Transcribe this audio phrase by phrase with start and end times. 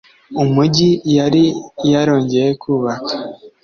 [0.43, 1.43] umugi yari
[1.91, 3.13] yarongeye kubaka